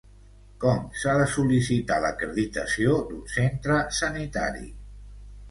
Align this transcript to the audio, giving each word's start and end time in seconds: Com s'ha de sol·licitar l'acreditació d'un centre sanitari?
Com 0.61 0.79
s'ha 1.01 1.11
de 1.19 1.27
sol·licitar 1.33 1.97
l'acreditació 2.05 2.97
d'un 3.11 3.21
centre 3.35 3.79
sanitari? 4.01 4.67